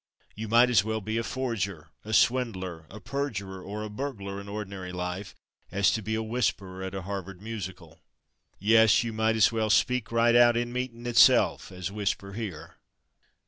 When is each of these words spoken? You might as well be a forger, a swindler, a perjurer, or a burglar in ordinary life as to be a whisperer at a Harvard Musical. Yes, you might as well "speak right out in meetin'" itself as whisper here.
You 0.33 0.47
might 0.47 0.71
as 0.71 0.83
well 0.83 0.99
be 0.99 1.19
a 1.19 1.23
forger, 1.23 1.89
a 2.03 2.11
swindler, 2.11 2.87
a 2.89 2.99
perjurer, 2.99 3.61
or 3.61 3.83
a 3.83 3.89
burglar 3.91 4.41
in 4.41 4.49
ordinary 4.49 4.91
life 4.91 5.35
as 5.71 5.91
to 5.91 6.01
be 6.01 6.15
a 6.15 6.23
whisperer 6.23 6.81
at 6.81 6.95
a 6.95 7.03
Harvard 7.03 7.39
Musical. 7.39 7.99
Yes, 8.57 9.03
you 9.03 9.13
might 9.13 9.35
as 9.35 9.51
well 9.51 9.69
"speak 9.69 10.11
right 10.11 10.33
out 10.35 10.57
in 10.57 10.73
meetin'" 10.73 11.05
itself 11.05 11.71
as 11.71 11.91
whisper 11.91 12.33
here. 12.33 12.77